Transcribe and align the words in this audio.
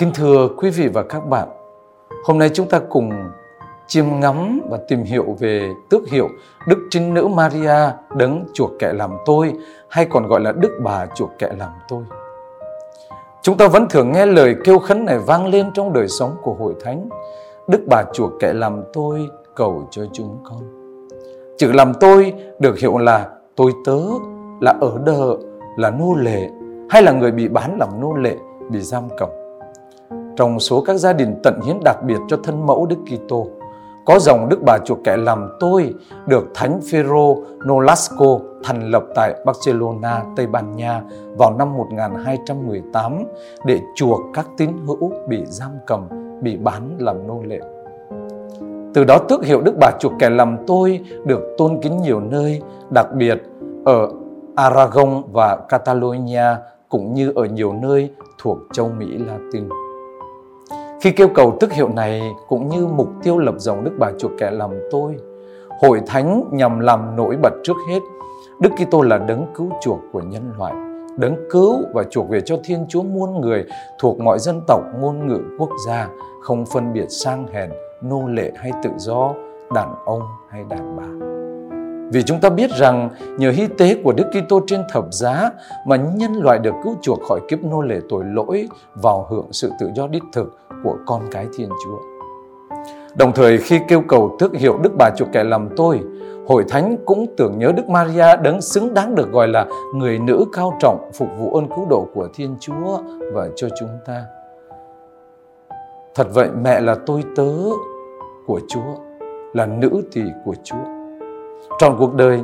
Kính 0.00 0.10
thưa 0.14 0.48
quý 0.56 0.70
vị 0.70 0.88
và 0.88 1.02
các 1.02 1.26
bạn, 1.28 1.48
hôm 2.24 2.38
nay 2.38 2.50
chúng 2.54 2.68
ta 2.68 2.80
cùng 2.88 3.10
chiêm 3.86 4.04
ngắm 4.20 4.60
và 4.70 4.78
tìm 4.88 5.02
hiểu 5.02 5.36
về 5.38 5.72
tước 5.90 6.08
hiệu 6.08 6.28
Đức 6.66 6.78
Trinh 6.90 7.14
Nữ 7.14 7.26
Maria 7.26 7.74
đấng 8.16 8.44
chuộc 8.52 8.70
kẻ 8.78 8.92
làm 8.92 9.10
tôi 9.26 9.52
hay 9.88 10.06
còn 10.10 10.26
gọi 10.26 10.40
là 10.40 10.52
Đức 10.52 10.80
Bà 10.82 11.06
chuộc 11.14 11.30
kẻ 11.38 11.52
làm 11.58 11.68
tôi. 11.88 12.02
Chúng 13.42 13.56
ta 13.56 13.68
vẫn 13.68 13.88
thường 13.88 14.12
nghe 14.12 14.26
lời 14.26 14.56
kêu 14.64 14.78
khấn 14.78 15.04
này 15.04 15.18
vang 15.18 15.46
lên 15.46 15.66
trong 15.74 15.92
đời 15.92 16.08
sống 16.08 16.36
của 16.42 16.54
hội 16.54 16.74
thánh. 16.84 17.08
Đức 17.68 17.80
Bà 17.86 18.04
chuộc 18.12 18.30
kẻ 18.40 18.52
làm 18.52 18.82
tôi 18.92 19.28
cầu 19.54 19.88
cho 19.90 20.02
chúng 20.12 20.38
con. 20.44 20.60
Chữ 21.58 21.72
làm 21.72 21.92
tôi 22.00 22.34
được 22.58 22.78
hiểu 22.78 22.98
là 22.98 23.28
tôi 23.56 23.72
tớ, 23.84 24.00
là 24.60 24.74
ở 24.80 24.92
đờ, 25.04 25.36
là 25.76 25.90
nô 25.90 26.14
lệ 26.14 26.48
hay 26.90 27.02
là 27.02 27.12
người 27.12 27.30
bị 27.30 27.48
bán 27.48 27.76
làm 27.80 28.00
nô 28.00 28.12
lệ, 28.12 28.36
bị 28.70 28.80
giam 28.80 29.02
cầm. 29.18 29.39
Trong 30.40 30.60
số 30.60 30.80
các 30.80 30.94
gia 30.94 31.12
đình 31.12 31.34
tận 31.42 31.60
hiến 31.64 31.76
đặc 31.84 32.02
biệt 32.02 32.18
cho 32.28 32.36
thân 32.42 32.66
mẫu 32.66 32.86
Đức 32.86 32.96
Kitô, 33.06 33.46
có 34.04 34.18
dòng 34.18 34.48
Đức 34.48 34.58
Bà 34.66 34.78
chuộc 34.84 34.98
kẻ 35.04 35.16
làm 35.16 35.48
tôi 35.60 35.94
được 36.26 36.44
Thánh 36.54 36.80
Phêrô 36.90 37.36
Nolasco 37.68 38.38
thành 38.64 38.90
lập 38.90 39.04
tại 39.14 39.34
Barcelona, 39.46 40.22
Tây 40.36 40.46
Ban 40.46 40.76
Nha 40.76 41.02
vào 41.38 41.56
năm 41.58 41.76
1218 41.76 43.24
để 43.64 43.80
chuộc 43.94 44.20
các 44.34 44.46
tín 44.56 44.70
hữu 44.86 45.12
bị 45.28 45.42
giam 45.46 45.70
cầm, 45.86 46.08
bị 46.42 46.56
bán 46.56 46.96
làm 46.98 47.26
nô 47.26 47.42
lệ. 47.42 47.60
Từ 48.94 49.04
đó 49.04 49.18
tước 49.28 49.44
hiệu 49.44 49.60
Đức 49.60 49.74
Bà 49.80 49.90
chuộc 50.00 50.12
kẻ 50.18 50.30
làm 50.30 50.56
tôi 50.66 51.00
được 51.24 51.40
tôn 51.58 51.78
kính 51.82 52.02
nhiều 52.02 52.20
nơi, 52.20 52.62
đặc 52.90 53.06
biệt 53.14 53.42
ở 53.84 54.08
Aragon 54.56 55.22
và 55.32 55.56
Catalonia 55.68 56.56
cũng 56.88 57.14
như 57.14 57.32
ở 57.34 57.44
nhiều 57.44 57.72
nơi 57.72 58.10
thuộc 58.38 58.58
châu 58.72 58.88
Mỹ 58.98 59.06
Latin. 59.18 59.68
Khi 61.00 61.10
kêu 61.10 61.28
cầu 61.28 61.56
tức 61.60 61.72
hiệu 61.72 61.88
này 61.88 62.22
cũng 62.48 62.68
như 62.68 62.86
mục 62.86 63.08
tiêu 63.22 63.38
lập 63.38 63.54
dòng 63.58 63.84
Đức 63.84 63.90
Bà 63.98 64.10
chuộc 64.18 64.32
kẻ 64.38 64.50
làm 64.50 64.70
tôi, 64.90 65.16
hội 65.82 66.00
thánh 66.06 66.44
nhằm 66.50 66.80
làm 66.80 67.16
nổi 67.16 67.36
bật 67.42 67.52
trước 67.64 67.76
hết 67.88 68.00
Đức 68.60 68.70
Kitô 68.76 69.02
là 69.02 69.18
đấng 69.18 69.46
cứu 69.54 69.70
chuộc 69.80 69.98
của 70.12 70.20
nhân 70.20 70.52
loại, 70.58 70.74
đấng 71.16 71.36
cứu 71.50 71.76
và 71.94 72.04
chuộc 72.10 72.28
về 72.28 72.40
cho 72.40 72.56
Thiên 72.64 72.86
Chúa 72.88 73.02
muôn 73.02 73.40
người 73.40 73.64
thuộc 73.98 74.20
mọi 74.20 74.38
dân 74.38 74.60
tộc, 74.66 74.80
ngôn 75.00 75.28
ngữ, 75.28 75.40
quốc 75.58 75.70
gia, 75.86 76.08
không 76.42 76.66
phân 76.66 76.92
biệt 76.92 77.06
sang 77.08 77.46
hèn, 77.52 77.70
nô 78.02 78.28
lệ 78.28 78.52
hay 78.56 78.72
tự 78.82 78.90
do, 78.96 79.34
đàn 79.74 79.94
ông 80.04 80.22
hay 80.48 80.64
đàn 80.70 80.96
bà. 80.96 81.26
Vì 82.12 82.22
chúng 82.22 82.40
ta 82.40 82.50
biết 82.50 82.70
rằng 82.70 83.10
nhờ 83.38 83.50
hy 83.50 83.66
tế 83.66 83.96
của 84.04 84.12
Đức 84.12 84.30
Kitô 84.30 84.60
trên 84.66 84.82
thập 84.92 85.04
giá 85.10 85.50
mà 85.86 85.96
nhân 85.96 86.32
loại 86.42 86.58
được 86.58 86.74
cứu 86.84 86.94
chuộc 87.02 87.22
khỏi 87.28 87.40
kiếp 87.48 87.64
nô 87.64 87.82
lệ 87.82 88.00
tội 88.08 88.24
lỗi 88.24 88.68
vào 88.94 89.26
hưởng 89.30 89.46
sự 89.52 89.70
tự 89.80 89.90
do 89.94 90.06
đích 90.06 90.22
thực 90.32 90.58
của 90.84 90.96
con 91.06 91.22
cái 91.30 91.46
Thiên 91.56 91.68
Chúa. 91.84 91.98
Đồng 93.14 93.32
thời 93.32 93.58
khi 93.58 93.80
kêu 93.88 94.02
cầu 94.08 94.36
tước 94.38 94.54
hiệu 94.54 94.78
Đức 94.82 94.92
Bà 94.98 95.10
chuộc 95.16 95.28
kẻ 95.32 95.44
làm 95.44 95.68
tôi, 95.76 96.00
Hội 96.46 96.64
Thánh 96.68 96.96
cũng 97.04 97.26
tưởng 97.36 97.58
nhớ 97.58 97.72
Đức 97.76 97.88
Maria 97.88 98.36
đấng 98.42 98.60
xứng 98.60 98.94
đáng 98.94 99.14
được 99.14 99.32
gọi 99.32 99.48
là 99.48 99.66
người 99.94 100.18
nữ 100.18 100.44
cao 100.52 100.76
trọng 100.80 101.10
phục 101.14 101.28
vụ 101.38 101.54
ơn 101.54 101.68
cứu 101.68 101.86
độ 101.90 102.06
của 102.14 102.28
Thiên 102.34 102.56
Chúa 102.60 102.98
và 103.32 103.48
cho 103.56 103.68
chúng 103.80 103.88
ta. 104.06 104.24
Thật 106.14 106.26
vậy 106.34 106.48
mẹ 106.62 106.80
là 106.80 106.96
tôi 107.06 107.22
tớ 107.36 107.52
của 108.46 108.60
Chúa, 108.68 108.94
là 109.52 109.66
nữ 109.66 109.90
tỳ 110.12 110.22
của 110.44 110.54
Chúa. 110.64 110.84
Trong 111.78 111.96
cuộc 111.98 112.14
đời, 112.14 112.40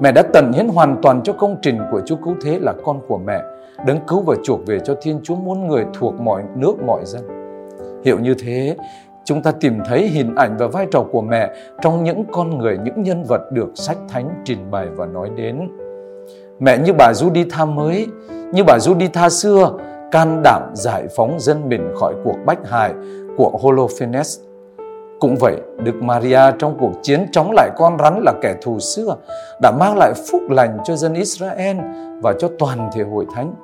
mẹ 0.00 0.12
đã 0.12 0.22
tận 0.32 0.52
hiến 0.52 0.68
hoàn 0.68 0.96
toàn 1.02 1.22
cho 1.22 1.32
công 1.32 1.56
trình 1.62 1.78
của 1.92 2.00
Chúa 2.06 2.16
cứu 2.24 2.34
thế 2.40 2.58
là 2.58 2.74
con 2.84 3.00
của 3.08 3.18
mẹ, 3.18 3.42
đấng 3.86 3.98
cứu 4.06 4.20
và 4.20 4.34
chuộc 4.44 4.66
về 4.66 4.80
cho 4.84 4.94
Thiên 5.02 5.20
Chúa 5.22 5.34
muôn 5.36 5.68
người 5.68 5.86
thuộc 5.94 6.20
mọi 6.20 6.42
nước 6.56 6.74
mọi 6.86 7.02
dân. 7.04 7.37
Hiểu 8.04 8.18
như 8.18 8.34
thế, 8.34 8.76
chúng 9.24 9.42
ta 9.42 9.52
tìm 9.60 9.78
thấy 9.86 10.06
hình 10.06 10.34
ảnh 10.34 10.56
và 10.56 10.66
vai 10.66 10.86
trò 10.90 11.04
của 11.12 11.20
mẹ 11.20 11.50
trong 11.82 12.04
những 12.04 12.24
con 12.32 12.58
người, 12.58 12.78
những 12.84 13.02
nhân 13.02 13.24
vật 13.28 13.40
được 13.52 13.68
sách 13.74 13.98
thánh 14.08 14.42
trình 14.44 14.70
bày 14.70 14.86
và 14.96 15.06
nói 15.06 15.30
đến. 15.36 15.68
Mẹ 16.60 16.78
như 16.78 16.92
bà 16.92 17.12
Juditha 17.12 17.74
mới, 17.74 18.06
như 18.52 18.64
bà 18.64 18.76
Juditha 18.76 19.28
xưa, 19.28 19.72
can 20.10 20.40
đảm 20.44 20.62
giải 20.74 21.06
phóng 21.16 21.40
dân 21.40 21.68
mình 21.68 21.88
khỏi 22.00 22.14
cuộc 22.24 22.36
bách 22.46 22.68
hại 22.68 22.92
của 23.36 23.58
Holofernes. 23.62 24.42
Cũng 25.20 25.36
vậy, 25.40 25.56
Đức 25.84 25.94
Maria 25.94 26.40
trong 26.58 26.76
cuộc 26.80 26.92
chiến 27.02 27.26
chống 27.32 27.52
lại 27.52 27.70
con 27.76 27.96
rắn 27.98 28.22
là 28.22 28.32
kẻ 28.42 28.54
thù 28.62 28.78
xưa 28.78 29.16
đã 29.62 29.70
mang 29.70 29.96
lại 29.96 30.12
phúc 30.30 30.42
lành 30.50 30.78
cho 30.84 30.96
dân 30.96 31.14
Israel 31.14 31.76
và 32.22 32.34
cho 32.38 32.48
toàn 32.58 32.90
thể 32.94 33.02
hội 33.02 33.26
thánh. 33.34 33.54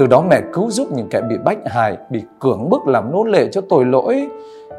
Từ 0.00 0.06
đó 0.06 0.24
mẹ 0.30 0.40
cứu 0.52 0.70
giúp 0.70 0.88
những 0.92 1.08
kẻ 1.10 1.20
bị 1.20 1.36
bách 1.44 1.58
hại, 1.66 1.96
bị 2.10 2.22
cưỡng 2.40 2.70
bức 2.70 2.86
làm 2.86 3.12
nô 3.12 3.24
lệ 3.24 3.48
cho 3.52 3.60
tội 3.68 3.84
lỗi, 3.84 4.28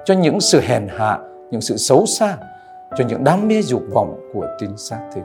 cho 0.06 0.14
những 0.14 0.40
sự 0.40 0.60
hèn 0.60 0.88
hạ, 0.90 1.20
những 1.52 1.62
sự 1.62 1.78
xấu 1.78 2.06
xa, 2.06 2.38
cho 2.98 3.06
những 3.08 3.24
đam 3.24 3.48
mê 3.48 3.62
dục 3.62 3.82
vọng 3.94 4.32
của 4.34 4.48
tính 4.60 4.78
xác 4.78 5.10
thịt. 5.16 5.24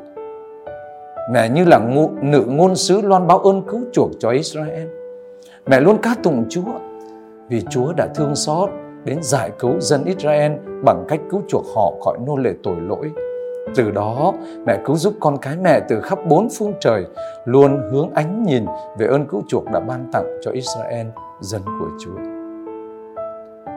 Mẹ 1.33 1.49
như 1.49 1.65
là 1.65 1.79
ngụ, 1.79 2.11
nữ 2.23 2.45
ngôn 2.47 2.77
sứ 2.77 3.01
loan 3.01 3.27
báo 3.27 3.39
ơn 3.39 3.63
cứu 3.63 3.81
chuộc 3.93 4.11
cho 4.19 4.31
Israel. 4.31 4.89
Mẹ 5.67 5.81
luôn 5.81 5.97
ca 6.03 6.15
tụng 6.23 6.45
Chúa 6.49 6.73
vì 7.49 7.63
Chúa 7.71 7.93
đã 7.93 8.07
thương 8.15 8.35
xót 8.35 8.71
đến 9.05 9.19
giải 9.23 9.51
cứu 9.59 9.81
dân 9.81 10.05
Israel 10.05 10.53
bằng 10.85 11.05
cách 11.09 11.21
cứu 11.31 11.43
chuộc 11.49 11.65
họ 11.75 11.93
khỏi 12.05 12.19
nô 12.27 12.37
lệ 12.37 12.51
tội 12.63 12.77
lỗi. 12.81 13.11
Từ 13.77 13.91
đó, 13.91 14.33
mẹ 14.67 14.79
cứu 14.85 14.97
giúp 14.97 15.15
con 15.21 15.37
cái 15.43 15.57
mẹ 15.57 15.81
từ 15.89 16.01
khắp 16.01 16.19
bốn 16.29 16.49
phương 16.59 16.73
trời 16.81 17.07
luôn 17.45 17.81
hướng 17.93 18.11
ánh 18.15 18.43
nhìn 18.43 18.67
về 18.99 19.07
ơn 19.07 19.27
cứu 19.27 19.43
chuộc 19.49 19.65
đã 19.73 19.81
ban 19.81 20.09
tặng 20.13 20.25
cho 20.43 20.51
Israel, 20.51 21.07
dân 21.41 21.63
của 21.65 21.89
Chúa. 22.01 22.19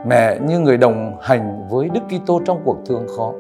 Mẹ 0.08 0.40
như 0.48 0.60
người 0.60 0.78
đồng 0.78 1.18
hành 1.22 1.68
với 1.70 1.90
Đức 1.90 2.02
Kitô 2.10 2.42
trong 2.46 2.62
cuộc 2.66 2.78
thương 2.86 3.08
khó. 3.18 3.34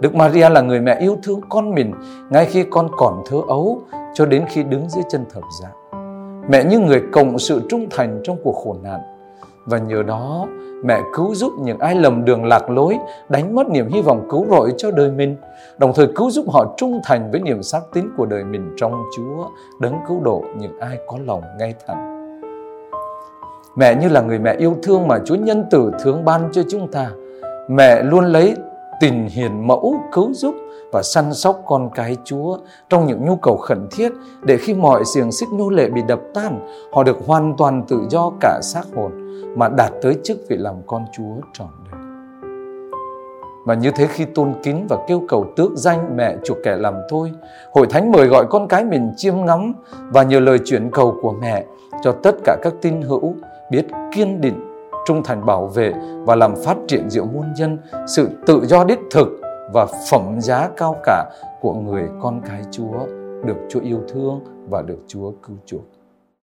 Đức 0.00 0.14
Maria 0.14 0.48
là 0.48 0.60
người 0.60 0.80
mẹ 0.80 0.98
yêu 1.00 1.16
thương 1.22 1.40
con 1.48 1.74
mình 1.74 1.92
ngay 2.30 2.44
khi 2.44 2.64
con 2.70 2.88
còn 2.96 3.22
thơ 3.26 3.38
ấu 3.48 3.78
cho 4.14 4.26
đến 4.26 4.44
khi 4.48 4.62
đứng 4.62 4.88
dưới 4.88 5.04
chân 5.10 5.24
thập 5.32 5.42
giá. 5.62 5.68
Mẹ 6.48 6.64
như 6.64 6.78
người 6.78 7.02
cộng 7.12 7.38
sự 7.38 7.62
trung 7.68 7.86
thành 7.90 8.20
trong 8.24 8.36
cuộc 8.44 8.56
khổ 8.64 8.76
nạn 8.82 9.00
và 9.66 9.78
nhờ 9.78 10.02
đó 10.02 10.46
mẹ 10.84 11.00
cứu 11.14 11.34
giúp 11.34 11.52
những 11.60 11.78
ai 11.78 11.94
lầm 11.94 12.24
đường 12.24 12.44
lạc 12.44 12.70
lối, 12.70 12.98
đánh 13.28 13.54
mất 13.54 13.70
niềm 13.70 13.88
hy 13.88 14.02
vọng 14.02 14.26
cứu 14.30 14.46
rỗi 14.50 14.72
cho 14.76 14.90
đời 14.90 15.10
mình, 15.10 15.36
đồng 15.78 15.92
thời 15.94 16.06
cứu 16.16 16.30
giúp 16.30 16.44
họ 16.52 16.74
trung 16.76 17.00
thành 17.04 17.30
với 17.30 17.40
niềm 17.40 17.62
xác 17.62 17.80
tín 17.92 18.04
của 18.16 18.26
đời 18.26 18.44
mình 18.44 18.74
trong 18.76 19.02
Chúa, 19.16 19.48
đấng 19.80 19.94
cứu 20.08 20.20
độ 20.20 20.44
những 20.58 20.78
ai 20.80 20.98
có 21.06 21.18
lòng 21.26 21.42
ngay 21.58 21.74
thẳng. 21.86 22.12
Mẹ 23.76 23.94
như 23.94 24.08
là 24.08 24.20
người 24.20 24.38
mẹ 24.38 24.54
yêu 24.58 24.76
thương 24.82 25.08
mà 25.08 25.18
Chúa 25.24 25.34
nhân 25.34 25.64
tử 25.70 25.90
thương 26.02 26.24
ban 26.24 26.48
cho 26.52 26.62
chúng 26.68 26.92
ta. 26.92 27.10
Mẹ 27.68 28.02
luôn 28.02 28.24
lấy 28.24 28.54
tình 29.02 29.28
hiền 29.28 29.66
mẫu 29.66 29.94
cứu 30.12 30.32
giúp 30.32 30.54
và 30.92 31.02
săn 31.02 31.34
sóc 31.34 31.62
con 31.66 31.90
cái 31.94 32.16
Chúa 32.24 32.58
trong 32.88 33.06
những 33.06 33.24
nhu 33.24 33.36
cầu 33.36 33.56
khẩn 33.56 33.88
thiết 33.90 34.12
để 34.42 34.56
khi 34.56 34.74
mọi 34.74 35.04
xiềng 35.14 35.32
xích 35.32 35.48
nô 35.52 35.70
lệ 35.70 35.88
bị 35.90 36.02
đập 36.08 36.20
tan, 36.34 36.68
họ 36.92 37.02
được 37.02 37.18
hoàn 37.26 37.54
toàn 37.58 37.84
tự 37.88 38.00
do 38.10 38.32
cả 38.40 38.60
xác 38.62 38.82
hồn 38.96 39.12
mà 39.56 39.68
đạt 39.68 39.92
tới 40.02 40.16
chức 40.24 40.38
vị 40.48 40.56
làm 40.56 40.74
con 40.86 41.04
Chúa 41.12 41.34
trọn 41.52 41.68
đời. 41.90 42.00
Và 43.66 43.74
như 43.74 43.90
thế 43.90 44.06
khi 44.06 44.24
tôn 44.24 44.54
kính 44.62 44.86
và 44.88 44.98
kêu 45.08 45.22
cầu 45.28 45.46
tước 45.56 45.72
danh 45.74 46.16
mẹ 46.16 46.36
chuộc 46.44 46.58
kẻ 46.64 46.76
làm 46.76 46.94
thôi 47.10 47.32
hội 47.72 47.86
thánh 47.90 48.12
mời 48.12 48.26
gọi 48.26 48.46
con 48.50 48.68
cái 48.68 48.84
mình 48.84 49.12
chiêm 49.16 49.34
ngắm 49.44 49.72
và 50.10 50.22
nhờ 50.22 50.40
lời 50.40 50.58
chuyển 50.64 50.90
cầu 50.90 51.18
của 51.22 51.32
mẹ 51.32 51.64
cho 52.02 52.12
tất 52.12 52.34
cả 52.44 52.56
các 52.62 52.72
tín 52.80 53.02
hữu 53.02 53.34
biết 53.70 53.86
kiên 54.14 54.40
định, 54.40 54.71
trung 55.06 55.22
thành 55.22 55.46
bảo 55.46 55.66
vệ 55.66 55.92
và 56.26 56.36
làm 56.36 56.54
phát 56.64 56.76
triển 56.88 57.10
giữa 57.10 57.24
muôn 57.24 57.54
dân 57.56 57.78
sự 58.06 58.28
tự 58.46 58.60
do 58.66 58.84
đích 58.84 59.00
thực 59.10 59.28
và 59.72 59.86
phẩm 60.10 60.40
giá 60.40 60.70
cao 60.76 60.96
cả 61.04 61.24
của 61.60 61.74
người 61.74 62.08
con 62.20 62.40
cái 62.46 62.62
Chúa, 62.70 63.06
được 63.44 63.56
Chúa 63.68 63.80
yêu 63.80 64.00
thương 64.08 64.40
và 64.68 64.82
được 64.82 64.98
Chúa 65.06 65.32
cứu 65.46 65.56
chuộc. 65.66 66.01